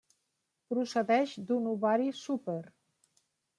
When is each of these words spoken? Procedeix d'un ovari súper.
Procedeix 0.73 1.35
d'un 1.51 1.69
ovari 1.75 2.11
súper. 2.23 2.59